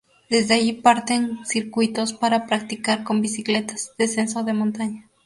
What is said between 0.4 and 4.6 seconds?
allí parten circuitos para practicar con bicicletas, descenso de